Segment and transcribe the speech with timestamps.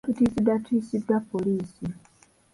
[0.07, 1.85] Tutiisiddwatiisiddwa poliisi.